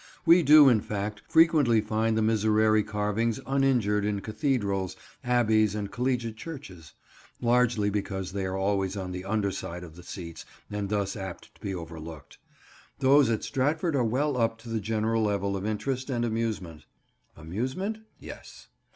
We 0.25 0.41
do, 0.41 0.67
in 0.67 0.81
fact, 0.81 1.21
frequently 1.27 1.79
find 1.79 2.17
the 2.17 2.23
miserere 2.23 2.81
carvings 2.81 3.39
uninjured 3.45 4.03
in 4.03 4.21
cathedrals, 4.21 4.95
abbeys 5.23 5.75
and 5.75 5.91
collegiate 5.91 6.37
churches; 6.37 6.93
largely 7.39 7.91
because 7.91 8.31
they 8.31 8.43
are 8.45 8.57
always 8.57 8.97
on 8.97 9.11
the 9.11 9.23
underside 9.23 9.83
of 9.83 9.95
the 9.95 10.01
seats 10.01 10.43
and 10.71 10.89
thus 10.89 11.15
apt 11.15 11.53
to 11.53 11.61
be 11.61 11.75
overlooked. 11.75 12.39
Those 12.97 13.29
at 13.29 13.43
Stratford 13.43 13.95
are 13.95 14.03
well 14.03 14.37
up 14.37 14.57
to 14.61 14.69
the 14.69 14.79
general 14.81 15.21
level 15.21 15.55
of 15.55 15.67
interest 15.67 16.09
and 16.09 16.25
amusement. 16.25 16.85
Amusement? 17.37 17.99
Yes. 18.19 18.69